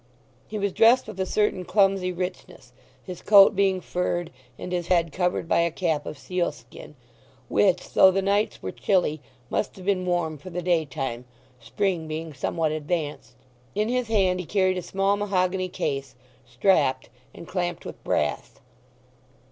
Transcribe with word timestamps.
He 0.47 0.57
was 0.57 0.73
dressed 0.73 1.05
with 1.05 1.19
a 1.19 1.27
certain 1.27 1.63
clumsy 1.63 2.11
richness—his 2.11 3.21
coat 3.21 3.55
being 3.55 3.79
furred, 3.81 4.31
and 4.57 4.71
his 4.71 4.87
head 4.87 5.11
covered 5.11 5.47
by 5.47 5.59
a 5.59 5.69
cap 5.69 6.07
of 6.07 6.17
seal 6.17 6.51
skin, 6.51 6.95
which, 7.49 7.87
though 7.91 8.09
the 8.09 8.23
nights 8.23 8.63
were 8.63 8.71
chilly, 8.71 9.21
must 9.51 9.75
have 9.75 9.85
been 9.85 10.03
warm 10.07 10.39
for 10.39 10.49
the 10.49 10.63
daytime, 10.63 11.25
spring 11.59 12.07
being 12.07 12.33
somewhat 12.33 12.71
advanced. 12.71 13.35
In 13.75 13.89
his 13.89 14.07
hand 14.07 14.39
he 14.39 14.45
carried 14.47 14.79
a 14.79 14.81
small 14.81 15.17
mahogany 15.17 15.69
case, 15.69 16.15
strapped, 16.47 17.09
and 17.31 17.47
clamped 17.47 17.85
with 17.85 18.03
brass. 18.03 18.53